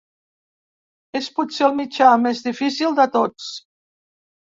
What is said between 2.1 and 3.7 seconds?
més difícil de tots.